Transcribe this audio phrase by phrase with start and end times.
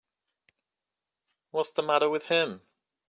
[1.51, 2.63] What's the matter with him.